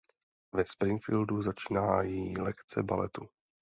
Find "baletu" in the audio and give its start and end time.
2.83-3.27